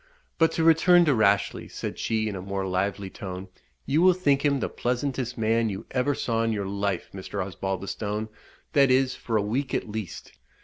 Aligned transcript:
But 0.39 0.51
to 0.53 0.63
return 0.63 1.05
to 1.05 1.13
Rashleigh," 1.13 1.67
said 1.69 1.99
she, 1.99 2.27
in 2.27 2.35
a 2.35 2.41
more 2.41 2.65
lively 2.65 3.11
tone, 3.11 3.49
"you 3.85 4.01
will 4.01 4.15
think 4.15 4.43
him 4.43 4.59
the 4.59 4.67
pleasantest 4.67 5.37
man 5.37 5.69
you 5.69 5.85
ever 5.91 6.15
saw 6.15 6.41
in 6.41 6.51
your 6.51 6.65
life, 6.65 7.11
Mr. 7.13 7.39
Osbaldistone, 7.45 8.27
that 8.73 8.89
is, 8.89 9.13
for 9.13 9.37
a 9.37 9.43
week 9.43 9.75
at 9.75 9.87
least. 9.87 10.31